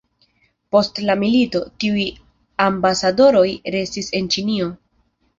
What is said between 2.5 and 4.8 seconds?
ambasadoroj restis en Ĉinio.